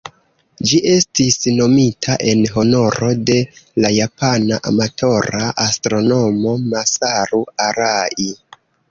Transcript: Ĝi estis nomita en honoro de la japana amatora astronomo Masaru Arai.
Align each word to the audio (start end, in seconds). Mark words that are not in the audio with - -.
Ĝi 0.69 0.77
estis 0.91 1.35
nomita 1.57 2.13
en 2.29 2.39
honoro 2.53 3.09
de 3.29 3.35
la 3.85 3.91
japana 3.95 4.57
amatora 4.71 5.43
astronomo 5.65 6.55
Masaru 6.71 7.43
Arai. 7.67 8.27